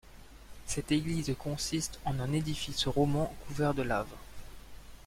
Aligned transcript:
Cette 0.65 0.91
église 0.91 1.35
consiste 1.37 1.99
en 2.05 2.19
un 2.19 2.33
édifice 2.33 2.87
roman 2.87 3.31
couvert 3.45 3.75
de 3.75 3.83
laves. 3.83 4.07